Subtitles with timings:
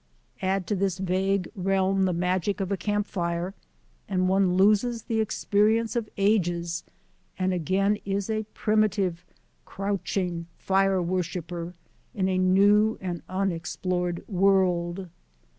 [0.41, 3.53] Add to this vague realm the magic of a camp fire,
[4.09, 6.83] and one loses the experience of ages
[7.37, 9.23] and again is a primitive,
[9.63, 11.75] crouching fire worshipper
[12.15, 15.07] in a new and unexplored world.